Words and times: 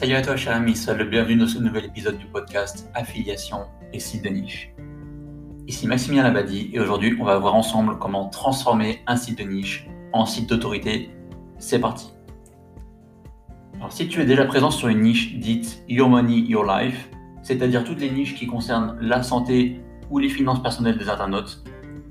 Salut 0.00 0.14
à 0.14 0.22
toi, 0.22 0.34
cher 0.34 0.56
ami, 0.56 0.72
le 0.96 1.04
bienvenu 1.04 1.36
dans 1.36 1.46
ce 1.46 1.58
nouvel 1.58 1.84
épisode 1.84 2.16
du 2.16 2.24
podcast 2.24 2.88
Affiliation 2.94 3.66
et 3.92 4.00
site 4.00 4.24
de 4.24 4.30
niche. 4.30 4.72
Ici 5.66 5.86
Maximilien 5.86 6.22
Labadie 6.22 6.70
et 6.72 6.80
aujourd'hui, 6.80 7.14
on 7.20 7.24
va 7.24 7.38
voir 7.38 7.54
ensemble 7.54 7.98
comment 7.98 8.30
transformer 8.30 9.02
un 9.06 9.16
site 9.16 9.36
de 9.36 9.44
niche 9.44 9.86
en 10.14 10.24
site 10.24 10.48
d'autorité. 10.48 11.10
C'est 11.58 11.80
parti. 11.80 12.14
Alors, 13.76 13.92
si 13.92 14.08
tu 14.08 14.22
es 14.22 14.24
déjà 14.24 14.46
présent 14.46 14.70
sur 14.70 14.88
une 14.88 15.02
niche 15.02 15.38
dite 15.38 15.84
Your 15.86 16.08
Money, 16.08 16.46
Your 16.48 16.64
Life, 16.64 17.10
c'est-à-dire 17.42 17.84
toutes 17.84 18.00
les 18.00 18.10
niches 18.10 18.36
qui 18.36 18.46
concernent 18.46 18.96
la 19.02 19.22
santé 19.22 19.82
ou 20.08 20.18
les 20.18 20.30
finances 20.30 20.62
personnelles 20.62 20.96
des 20.96 21.10
internautes, 21.10 21.62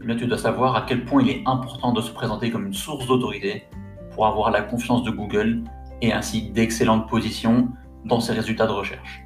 eh 0.08 0.16
tu 0.16 0.28
dois 0.28 0.38
savoir 0.38 0.76
à 0.76 0.86
quel 0.88 1.06
point 1.06 1.24
il 1.24 1.30
est 1.32 1.42
important 1.48 1.92
de 1.92 2.02
se 2.02 2.12
présenter 2.12 2.52
comme 2.52 2.68
une 2.68 2.74
source 2.76 3.08
d'autorité 3.08 3.64
pour 4.12 4.28
avoir 4.28 4.52
la 4.52 4.62
confiance 4.62 5.02
de 5.02 5.10
Google 5.10 5.64
et 6.02 6.14
ainsi 6.14 6.50
d'excellentes 6.52 7.08
positions 7.10 7.70
dans 8.06 8.20
ses 8.20 8.34
résultats 8.34 8.68
de 8.68 8.72
recherche. 8.72 9.22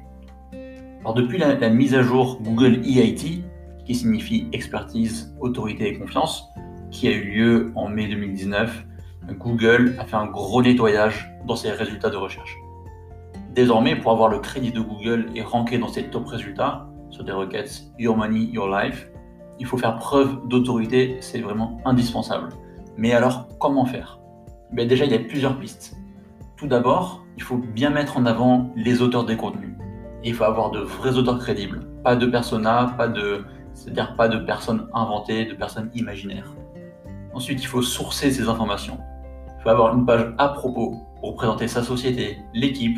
Alors 1.00 1.14
depuis 1.14 1.38
la, 1.38 1.68
mise 1.68 1.94
à 1.94 2.02
jour 2.02 2.40
Google 2.42 2.80
EIT, 2.84 3.44
qui 3.84 3.94
signifie 3.94 4.48
expertise, 4.52 5.34
autorité 5.40 5.88
et 5.88 5.98
confiance, 5.98 6.48
qui 6.90 7.08
a 7.08 7.12
eu 7.12 7.24
lieu 7.24 7.72
en 7.74 7.88
mai 7.88 8.08
2019, 8.08 8.86
Google 9.38 9.96
a 9.98 10.04
fait 10.04 10.16
un 10.16 10.26
gros 10.26 10.62
nettoyage 10.62 11.30
dans 11.46 11.56
ses 11.56 11.70
résultats 11.70 12.10
de 12.10 12.16
recherche. 12.16 12.56
Désormais, 13.54 13.96
pour 13.96 14.12
avoir 14.12 14.28
le 14.28 14.38
crédit 14.38 14.72
de 14.72 14.80
Google 14.80 15.26
et 15.34 15.42
ranker 15.42 15.78
dans 15.78 15.88
ses 15.88 16.04
top 16.04 16.26
résultats 16.26 16.86
sur 17.10 17.24
des 17.24 17.32
requêtes 17.32 17.84
Your 17.98 18.16
Money, 18.16 18.48
Your 18.52 18.68
Life, 18.68 19.08
il 19.60 19.66
faut 19.66 19.76
faire 19.76 19.96
preuve 19.98 20.48
d'autorité, 20.48 21.18
c'est 21.20 21.40
vraiment 21.40 21.80
indispensable. 21.84 22.48
Mais 22.96 23.12
alors, 23.12 23.46
comment 23.60 23.86
faire? 23.86 24.18
Ben 24.72 24.88
Déjà, 24.88 25.04
il 25.04 25.12
y 25.12 25.14
a 25.14 25.20
plusieurs 25.20 25.58
pistes. 25.58 25.96
Tout 26.64 26.70
d'abord, 26.70 27.26
il 27.36 27.42
faut 27.42 27.58
bien 27.58 27.90
mettre 27.90 28.16
en 28.16 28.24
avant 28.24 28.72
les 28.74 29.02
auteurs 29.02 29.26
des 29.26 29.36
contenus. 29.36 29.74
Il 30.24 30.32
faut 30.32 30.44
avoir 30.44 30.70
de 30.70 30.78
vrais 30.80 31.14
auteurs 31.18 31.38
crédibles, 31.38 31.80
pas 32.02 32.16
de 32.16 32.24
personas, 32.24 32.94
pas 32.96 33.06
de, 33.06 33.44
c'est-à-dire 33.74 34.16
pas 34.16 34.28
de 34.28 34.38
personnes 34.38 34.88
inventées, 34.94 35.44
de 35.44 35.52
personnes 35.52 35.90
imaginaires. 35.94 36.54
Ensuite, 37.34 37.62
il 37.62 37.66
faut 37.66 37.82
sourcer 37.82 38.30
ces 38.30 38.48
informations. 38.48 38.98
Il 39.58 39.62
faut 39.62 39.68
avoir 39.68 39.94
une 39.94 40.06
page 40.06 40.32
à 40.38 40.48
propos 40.48 41.02
pour 41.20 41.34
présenter 41.34 41.68
sa 41.68 41.82
société, 41.82 42.38
l'équipe, 42.54 42.96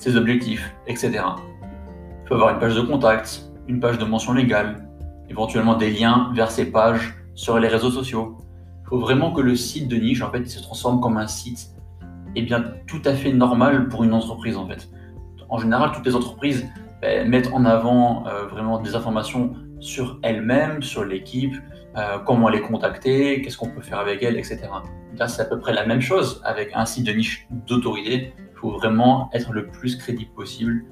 ses 0.00 0.16
objectifs, 0.16 0.74
etc. 0.88 1.20
Il 1.20 2.26
faut 2.26 2.34
avoir 2.34 2.50
une 2.50 2.58
page 2.58 2.74
de 2.74 2.80
contact, 2.80 3.48
une 3.68 3.78
page 3.78 3.98
de 3.98 4.04
mention 4.04 4.32
légale, 4.32 4.88
éventuellement 5.30 5.76
des 5.76 5.92
liens 5.92 6.32
vers 6.34 6.50
ces 6.50 6.72
pages 6.72 7.14
sur 7.36 7.60
les 7.60 7.68
réseaux 7.68 7.92
sociaux. 7.92 8.38
Il 8.82 8.88
faut 8.88 8.98
vraiment 8.98 9.30
que 9.30 9.40
le 9.40 9.54
site 9.54 9.86
de 9.86 9.94
niche 9.94 10.20
en 10.20 10.32
fait 10.32 10.44
se 10.46 10.60
transforme 10.60 11.00
comme 11.00 11.16
un 11.16 11.28
site 11.28 11.77
est 12.34 12.42
bien 12.42 12.64
tout 12.86 13.02
à 13.04 13.14
fait 13.14 13.32
normal 13.32 13.88
pour 13.88 14.04
une 14.04 14.12
entreprise 14.12 14.56
en 14.56 14.66
fait. 14.66 14.88
En 15.48 15.58
général, 15.58 15.92
toutes 15.92 16.06
les 16.06 16.14
entreprises 16.14 16.66
ben, 17.00 17.28
mettent 17.28 17.52
en 17.52 17.64
avant 17.64 18.26
euh, 18.26 18.46
vraiment 18.46 18.78
des 18.78 18.94
informations 18.94 19.54
sur 19.80 20.18
elles-mêmes, 20.22 20.82
sur 20.82 21.04
l'équipe, 21.04 21.54
euh, 21.96 22.18
comment 22.24 22.48
les 22.48 22.60
contacter, 22.60 23.40
qu'est-ce 23.42 23.56
qu'on 23.56 23.70
peut 23.70 23.80
faire 23.80 23.98
avec 23.98 24.22
elles, 24.22 24.36
etc. 24.36 24.60
Là, 25.16 25.28
c'est 25.28 25.42
à 25.42 25.44
peu 25.44 25.58
près 25.58 25.72
la 25.72 25.86
même 25.86 26.00
chose 26.00 26.40
avec 26.44 26.70
un 26.74 26.84
site 26.84 27.06
de 27.06 27.12
niche 27.12 27.46
d'autorité. 27.50 28.32
Il 28.38 28.58
faut 28.58 28.70
vraiment 28.70 29.30
être 29.32 29.52
le 29.52 29.66
plus 29.66 29.96
crédible 29.96 30.30
possible. 30.32 30.84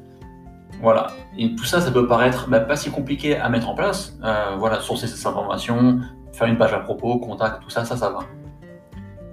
Voilà. 0.80 1.08
Et 1.38 1.54
tout 1.54 1.64
ça, 1.64 1.80
ça 1.80 1.90
peut 1.90 2.06
paraître 2.06 2.48
ben, 2.48 2.60
pas 2.60 2.76
si 2.76 2.90
compliqué 2.90 3.36
à 3.36 3.48
mettre 3.48 3.68
en 3.68 3.74
place. 3.74 4.18
Euh, 4.24 4.56
voilà, 4.58 4.80
sourcer 4.80 5.06
ces 5.06 5.26
informations, 5.26 6.00
faire 6.32 6.48
une 6.48 6.58
page 6.58 6.72
à 6.72 6.80
propos, 6.80 7.18
contact, 7.18 7.62
tout 7.62 7.70
ça, 7.70 7.84
ça, 7.84 7.96
ça 7.96 8.10
va. 8.10 8.20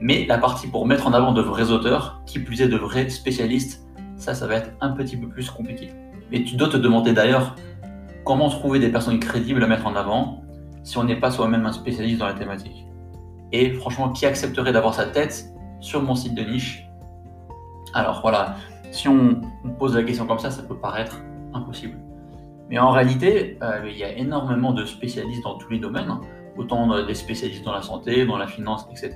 Mais 0.03 0.25
la 0.25 0.37
partie 0.37 0.67
pour 0.67 0.85
mettre 0.85 1.07
en 1.07 1.13
avant 1.13 1.31
de 1.31 1.41
vrais 1.41 1.71
auteurs, 1.71 2.21
qui 2.25 2.37
plus 2.39 2.61
est 2.61 2.67
de 2.67 2.75
vrais 2.75 3.09
spécialistes, 3.09 3.87
ça, 4.17 4.33
ça 4.33 4.47
va 4.47 4.55
être 4.55 4.71
un 4.81 4.89
petit 4.89 5.15
peu 5.15 5.29
plus 5.29 5.49
compliqué. 5.49 5.91
Mais 6.29 6.43
tu 6.43 6.57
dois 6.57 6.67
te 6.67 6.75
demander 6.75 7.13
d'ailleurs 7.13 7.55
comment 8.25 8.49
trouver 8.49 8.79
des 8.79 8.89
personnes 8.89 9.21
crédibles 9.21 9.63
à 9.63 9.67
mettre 9.67 9.87
en 9.87 9.95
avant 9.95 10.43
si 10.83 10.97
on 10.97 11.05
n'est 11.05 11.15
pas 11.21 11.31
soi-même 11.31 11.65
un 11.65 11.71
spécialiste 11.71 12.19
dans 12.19 12.25
la 12.25 12.33
thématique. 12.33 12.85
Et 13.53 13.71
franchement, 13.75 14.09
qui 14.09 14.25
accepterait 14.25 14.73
d'avoir 14.73 14.93
sa 14.93 15.05
tête 15.05 15.45
sur 15.79 16.03
mon 16.03 16.15
site 16.15 16.35
de 16.35 16.43
niche? 16.43 16.85
Alors 17.93 18.19
voilà, 18.19 18.57
si 18.91 19.07
on, 19.07 19.39
pose 19.79 19.95
la 19.95 20.03
question 20.03 20.27
comme 20.27 20.39
ça, 20.39 20.51
ça 20.51 20.63
peut 20.63 20.77
paraître 20.77 21.21
impossible. 21.53 21.97
Mais 22.69 22.77
en 22.77 22.91
réalité, 22.91 23.57
euh, 23.63 23.89
il 23.89 23.97
y 23.97 24.03
a 24.03 24.11
énormément 24.17 24.73
de 24.73 24.83
spécialistes 24.83 25.43
dans 25.43 25.57
tous 25.57 25.69
les 25.69 25.79
domaines, 25.79 26.13
autant 26.57 27.05
des 27.05 27.15
spécialistes 27.15 27.63
dans 27.63 27.71
la 27.71 27.81
santé, 27.81 28.25
dans 28.25 28.37
la 28.37 28.47
finance, 28.47 28.85
etc 28.91 29.13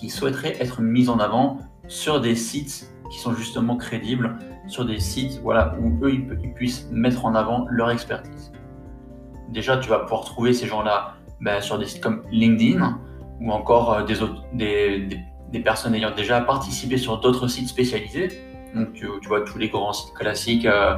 qui 0.00 0.08
souhaiteraient 0.08 0.56
être 0.58 0.80
mis 0.80 1.10
en 1.10 1.18
avant 1.18 1.58
sur 1.86 2.22
des 2.22 2.34
sites 2.34 2.90
qui 3.10 3.18
sont 3.18 3.34
justement 3.34 3.76
crédibles, 3.76 4.38
sur 4.66 4.86
des 4.86 4.98
sites 4.98 5.40
voilà, 5.42 5.76
où 5.78 6.04
eux, 6.06 6.14
ils, 6.14 6.54
puissent 6.54 6.88
mettre 6.90 7.26
en 7.26 7.34
avant 7.34 7.66
leur 7.68 7.90
expertise. 7.90 8.50
Déjà, 9.50 9.76
tu 9.76 9.90
vas 9.90 9.98
pouvoir 9.98 10.24
trouver 10.24 10.54
ces 10.54 10.66
gens-là 10.66 11.16
ben, 11.40 11.60
sur 11.60 11.78
des 11.78 11.86
sites 11.86 12.02
comme 12.02 12.22
LinkedIn 12.30 12.98
ou 13.40 13.50
encore 13.52 13.92
euh, 13.92 14.04
des, 14.04 14.22
autres, 14.22 14.42
des, 14.54 15.08
personnes 15.64 15.94
ayant 15.94 16.14
déjà 16.14 16.40
participé 16.40 16.96
sur 16.96 17.20
d'autres 17.20 17.48
sites 17.48 17.68
spécialisés. 17.68 18.28
Donc, 18.74 18.92
tu, 18.92 19.06
vois, 19.26 19.42
tous 19.42 19.58
les 19.58 19.68
grands 19.68 19.92
sites 19.92 20.14
classiques 20.14 20.64
euh, 20.64 20.96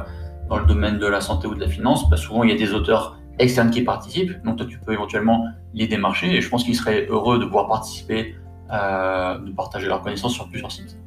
dans 0.49 0.59
le 0.59 0.65
domaine 0.65 0.99
de 0.99 1.07
la 1.07 1.19
santé 1.19 1.47
ou 1.47 1.55
de 1.55 1.59
la 1.59 1.67
finance, 1.67 2.09
ben, 2.09 2.15
souvent 2.15 2.43
il 2.43 2.51
y 2.51 2.53
a 2.53 2.57
des 2.57 2.73
auteurs 2.73 3.17
externes 3.39 3.71
qui 3.71 3.81
participent. 3.81 4.41
Donc, 4.43 4.57
toi, 4.57 4.67
tu 4.67 4.79
peux 4.79 4.93
éventuellement 4.93 5.47
les 5.73 5.87
démarcher 5.87 6.33
et 6.35 6.41
je 6.41 6.49
pense 6.49 6.63
qu'ils 6.63 6.75
seraient 6.75 7.07
heureux 7.07 7.39
de 7.39 7.45
pouvoir 7.45 7.67
participer 7.67 8.35
de 8.73 9.51
partager 9.51 9.87
leurs 9.87 10.01
connaissances 10.01 10.33
sur 10.33 10.49
plusieurs 10.49 10.71
sites. 10.71 10.97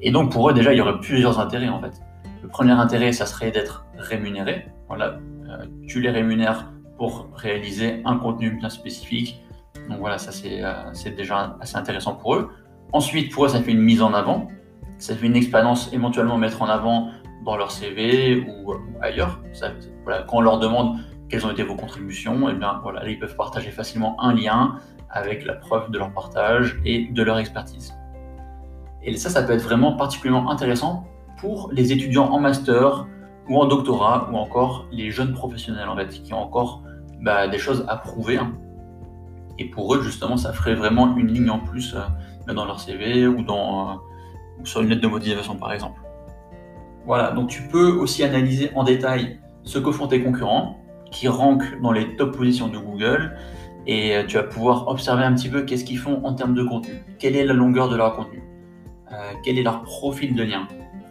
Et 0.00 0.10
donc 0.10 0.32
pour 0.32 0.48
eux 0.50 0.54
déjà 0.54 0.72
il 0.72 0.78
y 0.78 0.80
aurait 0.80 0.98
plusieurs 1.00 1.38
intérêts 1.40 1.68
en 1.68 1.80
fait. 1.80 2.00
Le 2.42 2.48
premier 2.48 2.72
intérêt 2.72 3.12
ça 3.12 3.26
serait 3.26 3.50
d'être 3.50 3.86
rémunéré. 3.98 4.66
Voilà, 4.88 5.18
euh, 5.48 5.64
tu 5.86 6.00
les 6.00 6.10
rémunères 6.10 6.70
pour 6.98 7.28
réaliser 7.34 8.02
un 8.04 8.16
contenu 8.16 8.50
bien 8.50 8.68
spécifique. 8.68 9.42
Donc 9.88 9.98
voilà, 9.98 10.18
ça 10.18 10.32
c'est 10.32 10.62
euh, 10.62 11.10
déjà 11.16 11.56
assez 11.60 11.76
intéressant 11.76 12.14
pour 12.14 12.34
eux. 12.34 12.50
Ensuite 12.92 13.32
pour 13.32 13.46
eux 13.46 13.48
ça 13.48 13.60
fait 13.60 13.72
une 13.72 13.82
mise 13.82 14.02
en 14.02 14.14
avant, 14.14 14.48
ça 14.98 15.14
fait 15.14 15.26
une 15.26 15.36
expérience 15.36 15.92
éventuellement 15.92 16.38
mettre 16.38 16.62
en 16.62 16.66
avant 16.66 17.10
dans 17.44 17.56
leur 17.56 17.70
CV 17.70 18.46
ou, 18.48 18.74
ailleurs. 19.00 19.40
voilà, 20.04 20.22
quand 20.24 20.38
on 20.38 20.40
leur 20.40 20.58
demande 20.58 20.98
quelles 21.28 21.46
ont 21.46 21.50
été 21.50 21.62
vos 21.62 21.74
contributions, 21.74 22.48
et 22.48 22.52
eh 22.54 22.58
bien 22.58 22.78
voilà, 22.82 23.08
ils 23.08 23.18
peuvent 23.18 23.36
partager 23.36 23.70
facilement 23.70 24.20
un 24.22 24.34
lien 24.34 24.76
avec 25.10 25.44
la 25.44 25.54
preuve 25.54 25.90
de 25.90 25.98
leur 25.98 26.12
partage 26.12 26.80
et 26.84 27.06
de 27.06 27.22
leur 27.22 27.38
expertise. 27.38 27.94
Et 29.02 29.16
ça, 29.16 29.30
ça 29.30 29.42
peut 29.42 29.52
être 29.52 29.62
vraiment 29.62 29.92
particulièrement 29.96 30.50
intéressant 30.50 31.04
pour 31.38 31.70
les 31.72 31.92
étudiants 31.92 32.26
en 32.26 32.40
master 32.40 33.06
ou 33.48 33.58
en 33.60 33.66
doctorat 33.66 34.28
ou 34.32 34.36
encore 34.36 34.86
les 34.90 35.10
jeunes 35.10 35.32
professionnels 35.32 35.88
en 35.88 35.96
fait, 35.96 36.08
qui 36.08 36.32
ont 36.34 36.42
encore 36.42 36.82
bah, 37.20 37.46
des 37.48 37.58
choses 37.58 37.84
à 37.88 37.96
prouver. 37.96 38.40
Et 39.58 39.66
pour 39.66 39.94
eux, 39.94 40.02
justement, 40.02 40.36
ça 40.36 40.52
ferait 40.52 40.74
vraiment 40.74 41.16
une 41.16 41.28
ligne 41.28 41.50
en 41.50 41.60
plus 41.60 41.94
euh, 41.94 42.52
dans 42.52 42.64
leur 42.64 42.80
CV 42.80 43.26
ou, 43.26 43.42
dans, 43.42 43.90
euh, 43.90 43.94
ou 44.60 44.66
sur 44.66 44.82
une 44.82 44.88
lettre 44.88 45.02
de 45.02 45.08
motivation 45.08 45.56
par 45.56 45.72
exemple. 45.72 46.00
Voilà, 47.06 47.30
donc 47.30 47.48
tu 47.48 47.62
peux 47.62 47.92
aussi 47.92 48.24
analyser 48.24 48.72
en 48.74 48.82
détail 48.82 49.38
ce 49.62 49.78
que 49.78 49.92
font 49.92 50.08
tes 50.08 50.22
concurrents 50.22 50.80
qui 51.16 51.28
rankent 51.28 51.80
dans 51.80 51.92
les 51.92 52.14
top 52.16 52.36
positions 52.36 52.68
de 52.68 52.76
Google. 52.76 53.36
Et 53.86 54.16
euh, 54.16 54.24
tu 54.26 54.36
vas 54.36 54.42
pouvoir 54.42 54.88
observer 54.88 55.24
un 55.24 55.32
petit 55.32 55.48
peu 55.48 55.62
qu'est-ce 55.62 55.84
qu'ils 55.84 55.98
font 55.98 56.20
en 56.24 56.34
termes 56.34 56.54
de 56.54 56.62
contenu. 56.62 56.94
Quelle 57.18 57.36
est 57.36 57.44
la 57.44 57.54
longueur 57.54 57.88
de 57.88 57.96
leur 57.96 58.14
contenu? 58.14 58.42
Euh, 59.12 59.32
Quel 59.42 59.58
est 59.58 59.62
leur 59.62 59.82
profil 59.82 60.34
de 60.34 60.42
lien? 60.42 60.68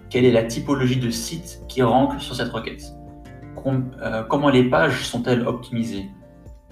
Quelle 0.09 0.25
est 0.25 0.31
la 0.31 0.43
typologie 0.43 0.97
de 0.97 1.09
site 1.09 1.63
qui 1.67 1.81
rank 1.81 2.21
sur 2.21 2.35
cette 2.35 2.49
requête? 2.49 2.83
Euh, 3.65 4.23
Comment 4.29 4.49
les 4.49 4.65
pages 4.65 5.05
sont-elles 5.05 5.47
optimisées? 5.47 6.07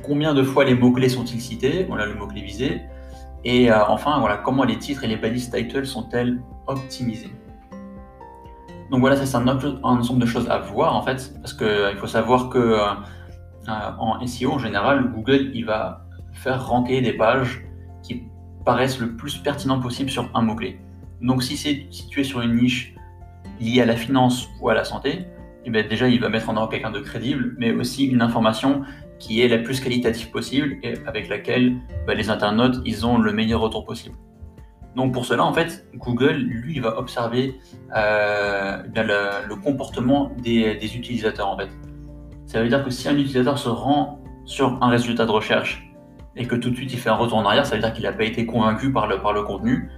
Combien 0.04 0.36
de 0.36 0.44
fois 0.44 0.64
les 0.64 0.76
mots-clés 0.76 1.10
sont-ils 1.10 1.42
cités? 1.42 1.86
Voilà 1.86 2.06
le 2.06 2.14
mot-clé 2.14 2.42
visé. 2.42 2.82
Et 3.46 3.74
enfin, 3.74 4.20
voilà, 4.20 4.38
comment 4.38 4.64
les 4.64 4.78
titres 4.78 5.04
et 5.04 5.08
les 5.08 5.18
balises 5.18 5.50
title 5.50 5.86
sont-elles 5.86 6.40
optimisées? 6.68 7.34
Donc 8.90 9.00
voilà, 9.02 9.16
c'est 9.18 9.36
un, 9.36 9.48
un, 9.48 9.58
ensemble 9.82 10.20
de 10.20 10.26
choses 10.26 10.50
à 10.50 10.60
voir 10.60 10.96
en 10.96 11.02
fait, 11.02 11.34
parce 11.42 11.54
qu'il 11.54 11.98
faut 11.98 12.08
savoir 12.08 12.50
que 12.50 12.78
en 13.68 14.26
SEO 14.26 14.54
en 14.54 14.60
général, 14.60 15.12
Google 15.12 15.52
il 15.54 15.66
va 15.66 16.06
faire 16.34 16.68
ranker 16.68 17.02
des 17.02 17.14
pages 17.14 17.64
qui 18.02 18.24
paraissent 18.66 19.00
le 19.00 19.16
plus 19.16 19.38
pertinent 19.38 19.80
possible 19.80 20.10
sur 20.10 20.30
un 20.34 20.42
mot-clé. 20.42 20.80
Donc 21.22 21.44
si 21.44 21.58
c'est 21.58 21.88
situé 21.90 22.24
sur 22.24 22.42
une 22.42 22.56
niche 22.56 22.96
liée 23.60 23.82
à 23.82 23.86
la 23.86 23.96
finance 23.96 24.50
ou 24.62 24.70
à 24.70 24.74
la 24.74 24.84
santé, 24.84 25.26
eh 25.66 25.70
bien 25.70 25.84
déjà 25.88 26.08
il 26.08 26.20
va 26.20 26.30
mettre 26.30 26.50
en 26.50 26.58
avant 26.58 26.68
quelqu'un 26.68 26.92
de 26.92 27.00
crédible, 27.00 27.56
mais 27.58 27.72
aussi 27.72 28.06
une 28.06 28.22
information 28.22 28.84
qui 29.20 29.42
est 29.42 29.48
la 29.48 29.60
plus 29.60 29.80
qualitative 29.80 30.32
possible 30.32 30.78
et 30.84 30.96
avec 31.06 31.30
laquelle 31.30 31.78
bah, 32.06 32.14
les 32.14 32.30
internautes 32.30 32.82
ils 32.86 33.06
ont 33.06 33.18
le 33.18 33.32
meilleur 33.32 33.62
retour 33.62 33.86
possible. 33.86 34.16
Donc 34.96 35.14
pour 35.14 35.26
cela, 35.26 35.44
en 35.44 35.54
fait, 35.54 35.88
Google, 35.96 36.36
lui, 36.36 36.76
il 36.76 36.82
va 36.82 36.98
observer 37.00 37.60
euh, 37.96 38.84
le, 38.96 39.56
comportement 39.56 40.32
des, 40.38 40.76
des, 40.76 40.96
utilisateurs, 40.96 41.48
en 41.48 41.58
fait. 41.58 41.70
Ça 42.46 42.62
veut 42.62 42.70
dire 42.70 42.84
que 42.84 42.90
si 42.90 43.08
un 43.08 43.14
utilisateur 43.14 43.58
se 43.58 43.70
rend 43.70 44.20
sur 44.46 44.78
un 44.82 44.90
résultat 44.90 45.26
de 45.26 45.32
recherche 45.32 45.90
et 46.36 46.46
que 46.46 46.56
tout 46.56 46.70
de 46.70 46.76
suite 46.76 46.92
il 46.92 47.00
fait 47.00 47.10
un 47.10 47.16
retour 47.16 47.38
en 47.38 47.46
arrière, 47.46 47.66
ça 47.66 47.76
veut 47.76 47.82
dire 47.82 47.94
qu'il 47.94 48.04
n'a 48.04 48.14
pas 48.14 48.24
été 48.24 48.46
convaincu 48.46 48.92
par 48.92 49.08
le, 49.08 49.22
par 49.22 49.34
le 49.34 49.44
contenu. 49.44 49.90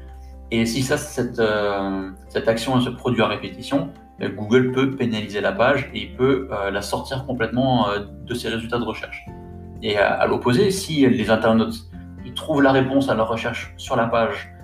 Et 0.51 0.65
si 0.65 0.83
ça, 0.83 0.97
cette, 0.97 1.39
euh, 1.39 2.11
cette 2.29 2.47
action 2.47 2.79
se 2.79 2.89
produit 2.89 3.21
à 3.21 3.27
répétition, 3.27 3.89
ben, 4.19 4.33
Google 4.33 4.71
peut 4.71 4.91
pénaliser 4.91 5.41
la 5.41 5.51
page 5.51 5.89
et 5.93 6.03
il 6.03 6.15
peut 6.15 6.47
euh, 6.51 6.69
la 6.69 6.81
sortir 6.81 7.25
complètement 7.25 7.89
euh, 7.89 7.99
de 8.25 8.33
ses 8.33 8.49
résultats 8.49 8.77
de 8.77 8.83
recherche. 8.83 9.25
Et 9.81 9.97
à, 9.97 10.25
l'opposé, 10.27 10.71
si 10.71 11.07
les 11.07 11.29
internautes 11.29 11.75
ils 12.25 12.33
trouvent 12.33 12.61
la 12.61 12.71
réponse 12.71 13.09
à 13.09 13.13
leur 13.13 13.29
recherche 13.29 13.73
sur 13.77 13.95
la 13.95 14.07
page 14.07 14.54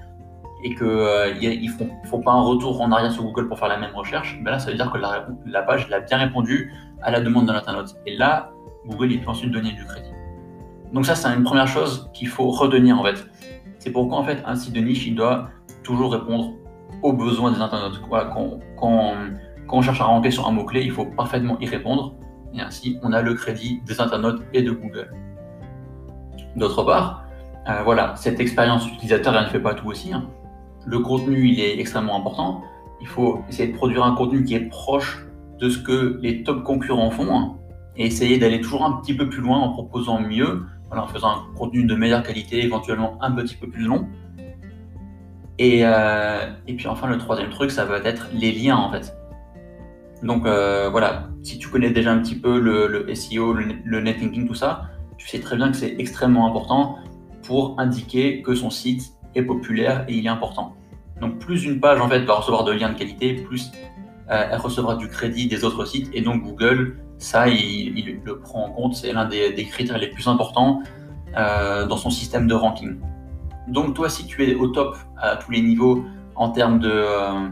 et 0.63 0.75
qu'ils 0.75 1.71
ne 1.71 2.07
font, 2.07 2.21
pas 2.21 2.31
un 2.31 2.41
retour 2.41 2.81
en 2.81 2.91
arrière 2.91 3.11
sur 3.11 3.23
Google 3.23 3.47
pour 3.47 3.57
faire 3.57 3.67
la 3.67 3.77
même 3.77 3.95
recherche, 3.95 4.39
ben 4.43 4.51
là, 4.51 4.59
ça 4.59 4.69
veut 4.69 4.77
dire 4.77 4.91
que 4.91 4.97
la, 4.97 5.61
page 5.63 5.91
a 5.91 5.99
bien 5.99 6.17
répondu 6.17 6.73
à 7.01 7.11
la 7.11 7.21
demande 7.21 7.47
de 7.47 7.53
l'internaute. 7.53 7.95
Et 8.05 8.15
là, 8.15 8.51
Google 8.85 9.11
il 9.11 9.21
peut 9.21 9.29
ensuite 9.29 9.51
donner 9.51 9.71
du 9.71 9.85
crédit. 9.85 10.11
Donc 10.93 11.05
ça, 11.05 11.15
c'est 11.15 11.27
une 11.29 11.43
première 11.43 11.67
chose 11.67 12.09
qu'il 12.13 12.27
faut 12.27 12.49
retenir 12.49 12.99
en 12.99 13.03
fait. 13.03 13.25
C'est 13.79 13.91
pourquoi 13.91 14.19
en 14.19 14.23
fait 14.23 14.43
un 14.45 14.55
site 14.55 14.73
de 14.73 14.81
niche, 14.81 15.07
il 15.07 15.15
doit 15.15 15.49
toujours 15.83 16.11
répondre 16.13 16.53
aux 17.01 17.13
besoins 17.13 17.51
des 17.51 17.59
internautes. 17.59 18.01
quand, 18.09 18.59
quand, 18.77 19.13
on 19.73 19.81
cherche 19.81 20.01
à 20.01 20.03
rentrer 20.03 20.31
sur 20.31 20.47
un 20.47 20.51
mot-clé, 20.51 20.81
il 20.83 20.91
faut 20.91 21.05
parfaitement 21.05 21.57
y 21.59 21.65
répondre. 21.65 22.15
Et 22.53 22.61
ainsi, 22.61 22.99
on 23.01 23.13
a 23.13 23.21
le 23.21 23.33
crédit 23.33 23.81
des 23.85 24.01
internautes 24.01 24.41
et 24.53 24.61
de 24.61 24.71
Google. 24.71 25.13
D'autre 26.57 26.83
part, 26.83 27.23
euh, 27.69 27.81
voilà, 27.83 28.13
cette 28.17 28.39
expérience 28.39 28.87
utilisateur, 28.87 29.35
elle 29.35 29.45
ne 29.45 29.49
fait 29.49 29.59
pas 29.59 29.73
tout 29.73 29.87
aussi. 29.87 30.11
Hein. 30.11 30.25
Le 30.85 30.99
contenu, 30.99 31.47
il 31.47 31.59
est 31.59 31.79
extrêmement 31.79 32.17
important. 32.17 32.63
Il 33.01 33.07
faut 33.07 33.41
essayer 33.49 33.71
de 33.71 33.77
produire 33.77 34.03
un 34.03 34.15
contenu 34.15 34.43
qui 34.43 34.55
est 34.55 34.69
proche 34.69 35.25
de 35.59 35.69
ce 35.69 35.77
que 35.77 36.19
les 36.21 36.43
top 36.43 36.63
concurrents 36.63 37.11
font 37.11 37.35
hein, 37.35 37.55
et 37.95 38.05
essayer 38.05 38.37
d'aller 38.37 38.61
toujours 38.61 38.83
un 38.83 38.93
petit 39.01 39.13
peu 39.13 39.29
plus 39.29 39.41
loin 39.41 39.59
en 39.59 39.69
proposant 39.69 40.19
mieux, 40.19 40.63
en 40.91 41.07
faisant 41.07 41.29
un 41.29 41.55
contenu 41.55 41.85
de 41.85 41.95
meilleure 41.95 42.23
qualité, 42.23 42.63
éventuellement 42.63 43.17
un 43.21 43.31
petit 43.31 43.55
peu 43.55 43.67
plus 43.67 43.83
long. 43.83 44.07
Et, 45.59 45.81
euh, 45.83 46.47
puis 46.65 46.87
enfin, 46.87 47.07
le 47.07 47.17
troisième 47.17 47.49
truc, 47.49 47.69
ça 47.69 47.85
va 47.85 47.97
être 47.99 48.29
les 48.33 48.51
liens 48.51 48.77
en 48.77 48.91
fait. 48.91 49.15
Donc 50.23 50.45
euh, 50.45 50.89
voilà, 50.89 51.29
si 51.43 51.57
tu 51.57 51.67
connais 51.69 51.91
déjà 51.91 52.11
un 52.11 52.19
petit 52.19 52.35
peu 52.35 52.59
le, 52.59 53.13
SEO, 53.13 53.53
le, 53.53 54.01
netlinking, 54.01 54.47
tout 54.47 54.55
ça, 54.55 54.83
tu 55.17 55.27
sais 55.27 55.39
très 55.39 55.55
bien 55.55 55.71
que 55.71 55.77
c'est 55.77 55.95
extrêmement 55.99 56.47
important 56.47 56.97
pour 57.43 57.79
indiquer 57.79 58.41
que 58.41 58.55
son 58.55 58.69
site 58.69 59.13
populaire 59.39 60.05
et 60.07 60.13
il 60.13 60.25
est 60.25 60.29
important. 60.29 60.75
Donc 61.21 61.37
plus 61.39 61.63
une 61.63 61.79
page 61.79 62.01
en 62.01 62.09
fait 62.09 62.21
va 62.21 62.35
recevoir 62.35 62.63
de 62.63 62.71
liens 62.71 62.89
de 62.89 62.97
qualité, 62.97 63.35
plus 63.35 63.71
euh, 64.31 64.47
elle 64.51 64.59
recevra 64.59 64.95
du 64.95 65.07
crédit 65.07 65.47
des 65.47 65.63
autres 65.63 65.85
sites 65.85 66.09
et 66.13 66.21
donc 66.21 66.41
Google, 66.43 66.97
ça 67.17 67.47
il, 67.47 68.21
le 68.23 68.39
prend 68.39 68.65
en 68.65 68.71
compte, 68.71 68.95
c'est 68.95 69.13
l'un 69.13 69.25
des, 69.25 69.53
critères 69.69 69.97
les 69.97 70.07
plus 70.07 70.27
importants 70.27 70.81
euh, 71.37 71.85
dans 71.85 71.97
son 71.97 72.09
système 72.09 72.47
de 72.47 72.53
ranking. 72.53 72.99
Donc 73.67 73.93
toi, 73.93 74.09
si 74.09 74.25
tu 74.25 74.43
es 74.49 74.55
au 74.55 74.67
top 74.67 74.97
à 75.17 75.35
tous 75.35 75.51
les 75.51 75.61
niveaux 75.61 76.03
en 76.35 76.49
termes 76.49 76.79
de, 76.79 76.91
euh, 76.91 77.49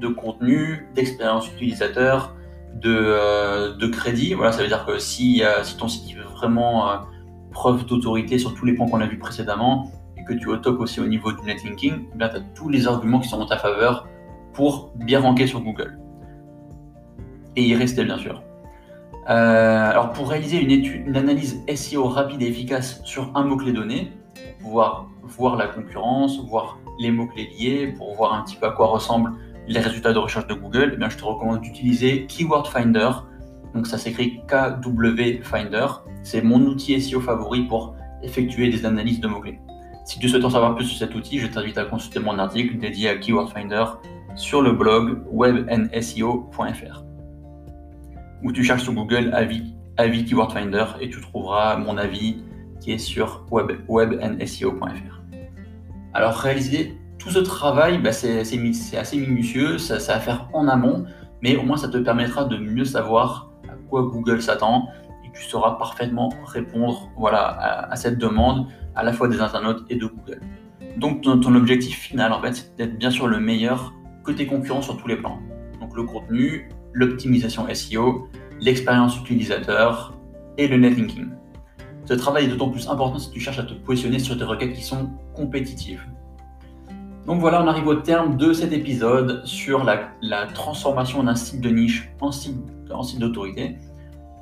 de 0.00 0.08
contenu, 0.08 0.88
d'expérience 0.94 1.48
utilisateur, 1.52 2.34
de, 2.74 3.76
de, 3.76 3.86
crédit, 3.88 4.32
voilà, 4.32 4.52
ça 4.52 4.62
veut 4.62 4.68
dire 4.68 4.86
que 4.86 4.98
si, 4.98 5.42
si 5.62 5.76
ton 5.76 5.88
site 5.88 6.16
veut 6.16 6.24
vraiment 6.24 7.02
preuve 7.52 7.84
d'autorité 7.84 8.38
sur 8.38 8.54
tous 8.54 8.64
les 8.64 8.72
points 8.72 8.88
qu'on 8.88 9.02
a 9.02 9.06
vus 9.06 9.18
précédemment, 9.18 9.90
que 10.24 10.32
tu 10.32 10.48
es 10.48 10.52
au 10.52 10.56
top 10.56 10.80
aussi 10.80 11.00
au 11.00 11.06
niveau 11.06 11.32
du 11.32 11.42
netlinking, 11.42 12.06
eh 12.14 12.18
tu 12.18 12.24
as 12.24 12.40
tous 12.54 12.68
les 12.68 12.86
arguments 12.86 13.20
qui 13.20 13.28
sont 13.28 13.40
en 13.40 13.46
ta 13.46 13.56
faveur 13.56 14.08
pour 14.52 14.92
bien 14.96 15.20
ranker 15.20 15.46
sur 15.46 15.60
Google 15.60 15.98
et 17.56 17.62
y 17.62 17.74
rester 17.74 18.04
bien 18.04 18.18
sûr. 18.18 18.42
Euh, 19.28 19.90
alors 19.90 20.12
pour 20.12 20.28
réaliser 20.28 20.60
une, 20.60 20.70
étude, 20.70 21.06
une 21.06 21.16
analyse 21.16 21.62
SEO 21.74 22.04
rapide 22.04 22.42
et 22.42 22.48
efficace 22.48 23.00
sur 23.04 23.30
un 23.36 23.44
mot-clé 23.44 23.72
donné, 23.72 24.12
pour 24.34 24.68
pouvoir 24.68 25.08
voir 25.22 25.56
la 25.56 25.68
concurrence, 25.68 26.40
voir 26.48 26.78
les 26.98 27.10
mots-clés 27.10 27.48
liés, 27.58 27.94
pour 27.96 28.14
voir 28.14 28.34
un 28.34 28.42
petit 28.42 28.56
peu 28.56 28.66
à 28.66 28.70
quoi 28.70 28.86
ressemblent 28.86 29.32
les 29.68 29.78
résultats 29.78 30.12
de 30.12 30.18
recherche 30.18 30.48
de 30.48 30.54
Google, 30.54 30.98
eh 31.00 31.10
je 31.10 31.16
te 31.16 31.24
recommande 31.24 31.60
d'utiliser 31.60 32.26
Keyword 32.26 32.66
Finder. 32.66 33.10
Donc 33.74 33.86
ça 33.86 33.96
s'écrit 33.96 34.40
KW 34.48 35.42
Finder. 35.42 35.86
C'est 36.24 36.42
mon 36.42 36.60
outil 36.62 37.00
SEO 37.00 37.20
favori 37.20 37.62
pour 37.68 37.94
effectuer 38.22 38.68
des 38.70 38.84
analyses 38.84 39.20
de 39.20 39.28
mots-clés. 39.28 39.60
Si 40.04 40.18
tu 40.18 40.28
souhaites 40.28 40.44
en 40.44 40.50
savoir 40.50 40.74
plus 40.74 40.86
sur 40.86 40.98
cet 40.98 41.14
outil, 41.14 41.38
je 41.38 41.46
t'invite 41.46 41.78
à 41.78 41.84
consulter 41.84 42.18
mon 42.18 42.38
article 42.38 42.78
dédié 42.78 43.08
à 43.08 43.16
Keyword 43.16 43.50
Finder 43.50 43.84
sur 44.34 44.62
le 44.62 44.72
blog 44.72 45.22
webnseo.fr 45.30 47.02
où 48.42 48.52
tu 48.52 48.64
cherches 48.64 48.82
sur 48.82 48.92
Google 48.92 49.30
avis, 49.32 49.74
avis 49.96 50.24
Keyword 50.24 50.52
Finder 50.52 50.84
et 51.00 51.08
tu 51.08 51.20
trouveras 51.20 51.76
mon 51.76 51.96
avis 51.96 52.42
qui 52.80 52.92
est 52.92 52.98
sur 52.98 53.46
web, 53.50 53.72
webnseo.fr. 53.88 55.20
Alors 56.14 56.34
réaliser 56.34 56.98
tout 57.18 57.30
ce 57.30 57.38
travail, 57.38 57.98
bah, 57.98 58.12
c'est 58.12 58.40
assez 58.40 59.16
minutieux, 59.16 59.78
ça, 59.78 59.94
à 60.12 60.18
faire 60.18 60.48
en 60.52 60.66
amont, 60.66 61.04
mais 61.40 61.56
au 61.56 61.62
moins 61.62 61.76
ça 61.76 61.88
te 61.88 61.98
permettra 61.98 62.44
de 62.44 62.56
mieux 62.56 62.84
savoir 62.84 63.52
à 63.68 63.74
quoi 63.88 64.02
Google 64.02 64.42
s'attend 64.42 64.88
et 65.24 65.30
tu 65.32 65.44
sauras 65.44 65.72
parfaitement 65.72 66.30
répondre 66.44 67.08
voilà, 67.16 67.88
à, 67.90 67.96
cette 67.96 68.18
demande 68.18 68.66
à 68.94 69.02
la 69.02 69.12
fois 69.12 69.28
des 69.28 69.40
internautes 69.40 69.84
et 69.88 69.96
de 69.96 70.06
Google. 70.06 70.40
Donc 70.96 71.22
ton, 71.22 71.54
objectif 71.54 71.98
final 71.98 72.32
en 72.32 72.40
fait, 72.42 72.54
c'est 72.54 72.76
d'être 72.76 72.98
bien 72.98 73.10
sûr 73.10 73.26
le 73.26 73.40
meilleur 73.40 73.94
que 74.24 74.32
tes 74.32 74.46
concurrents 74.46 74.82
sur 74.82 74.96
tous 74.96 75.08
les 75.08 75.16
plans. 75.16 75.38
Donc 75.80 75.96
le 75.96 76.04
contenu, 76.04 76.68
l'optimisation 76.92 77.66
SEO, 77.72 78.28
l'expérience 78.60 79.18
utilisateur 79.18 80.14
et 80.58 80.68
le 80.68 80.76
netlinking. 80.76 81.28
Ce 82.04 82.14
travail 82.14 82.44
est 82.44 82.48
d'autant 82.48 82.68
plus 82.68 82.88
important 82.88 83.18
si 83.18 83.30
tu 83.30 83.40
cherches 83.40 83.58
à 83.58 83.62
te 83.62 83.74
positionner 83.74 84.18
sur 84.18 84.36
des 84.36 84.44
requêtes 84.44 84.74
qui 84.74 84.82
sont 84.82 85.10
compétitives. 85.34 86.02
Donc 87.26 87.40
voilà, 87.40 87.62
on 87.62 87.68
arrive 87.68 87.86
au 87.86 87.94
terme 87.94 88.36
de 88.36 88.52
cet 88.52 88.72
épisode 88.72 89.46
sur 89.46 89.84
la, 89.84 90.46
transformation 90.54 91.22
d'un 91.22 91.36
site 91.36 91.60
de 91.60 91.70
niche 91.70 92.10
en 92.20 92.32
site, 92.32 92.56
en 92.90 93.02
site 93.02 93.20
d'autorité. 93.20 93.76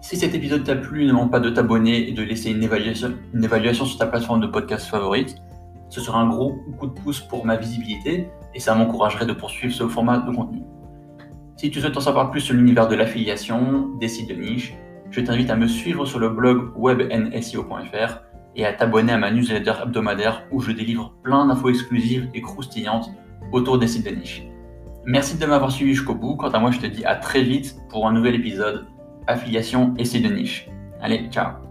Si 0.01 0.17
cet 0.17 0.35
épisode 0.35 0.65
t'a 0.65 0.77
plu, 0.77 1.05
ne 1.05 1.13
manque 1.13 1.31
pas 1.31 1.41
de 1.41 1.51
t'abonner 1.51 2.09
et 2.09 2.13
de 2.13 2.23
laisser 2.23 2.51
une 2.51 2.63
évaluation, 2.63 3.13
une 3.35 3.45
évaluation 3.45 3.85
sur 3.85 3.99
ta 3.99 4.07
plateforme 4.07 4.41
de 4.41 4.47
podcast 4.47 4.87
favorite. 4.87 5.37
Ce 5.91 6.01
sera 6.01 6.21
un 6.21 6.29
gros 6.29 6.55
coup 6.79 6.87
de 6.87 6.99
pouce 6.99 7.21
pour 7.21 7.45
ma 7.45 7.57
visibilité 7.57 8.29
et 8.55 8.61
ça 8.61 8.75
m'encouragerait 8.75 9.27
de 9.27 9.35
poursuivre 9.35 9.75
ce 9.75 9.87
format 9.87 10.19
de 10.19 10.35
contenu. 10.35 10.63
Si 11.57 11.71
tu 11.71 11.81
souhaites 11.81 11.97
en 11.97 12.01
savoir 12.01 12.31
plus 12.31 12.41
sur 12.41 12.55
l'univers 12.55 12.89
de 12.89 12.97
l'affiliation, 12.97 13.91
des 14.01 14.09
sites 14.09 14.31
de 14.31 14.35
niche, 14.35 14.75
je 15.11 15.21
t'invite 15.21 15.51
à 15.51 15.57
me 15.57 15.67
suivre 15.67 16.07
sur 16.07 16.19
le 16.19 16.31
blog 16.31 16.73
webnseo.fr 16.77 18.23
et 18.57 18.65
à 18.65 18.73
t'abonner 18.73 19.13
à 19.13 19.19
ma 19.19 19.31
newsletter 19.31 19.75
hebdomadaire 19.83 20.45
où 20.51 20.61
je 20.61 20.73
délivre 20.73 21.13
plein 21.23 21.45
d'infos 21.47 21.69
exclusives 21.69 22.31
et 22.33 22.41
croustillantes 22.41 23.11
autour 23.53 23.79
des 23.79 23.87
sites 23.87 24.07
de 24.07 24.15
niche. 24.15 24.45
Merci 25.05 25.37
de 25.37 25.45
m'avoir 25.45 25.71
suivi 25.71 25.95
jusqu'au 25.95 26.15
bout. 26.15 26.37
Quant 26.37 26.51
à 26.51 26.59
moi, 26.59 26.71
je 26.71 26.79
te 26.79 26.87
dis 26.87 27.05
à 27.05 27.17
très 27.17 27.43
vite 27.43 27.77
pour 27.91 28.07
un 28.07 28.13
nouvel 28.13 28.35
épisode 28.37 28.87
affiliation 29.31 29.95
et 29.99 30.05
sites 30.05 30.25
de 30.25 30.33
niche. 30.33 30.69
Allez, 31.01 31.29
ciao 31.31 31.70